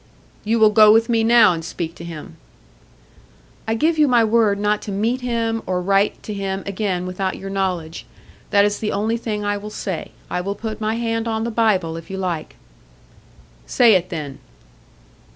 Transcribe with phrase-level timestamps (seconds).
[0.43, 2.37] "You will go with me now and speak to him."
[3.67, 7.37] "I give you my word not to meet him or write to him again without
[7.37, 8.07] your knowledge.
[8.49, 10.09] That is the only thing I will say.
[10.27, 12.55] I will put my hand on the Bible if you like."
[13.67, 14.39] "Say it, then."